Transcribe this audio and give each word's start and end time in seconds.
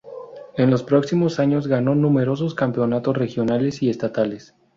En 0.57 0.71
los 0.71 0.81
próximos 0.81 1.39
años, 1.39 1.67
ganó 1.67 1.93
numerosos 1.93 2.55
campeonatos 2.55 3.15
regionales 3.15 3.83
y 3.83 3.91
estatales. 3.91 4.55